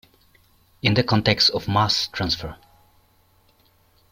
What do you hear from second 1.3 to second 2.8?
of mass transfer.